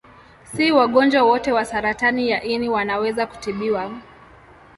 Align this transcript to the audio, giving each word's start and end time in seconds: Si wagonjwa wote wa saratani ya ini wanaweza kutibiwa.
Si 0.43 0.71
wagonjwa 0.71 1.23
wote 1.23 1.51
wa 1.51 1.65
saratani 1.65 2.29
ya 2.29 2.43
ini 2.43 2.69
wanaweza 2.69 3.27
kutibiwa. 3.27 3.91